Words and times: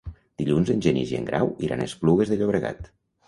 Dilluns 0.41 0.71
en 0.75 0.79
Genís 0.85 1.11
i 1.15 1.19
en 1.19 1.27
Grau 1.27 1.51
iran 1.69 1.85
a 1.85 1.87
Esplugues 1.91 2.31
de 2.33 2.39
Llobregat. 2.41 2.93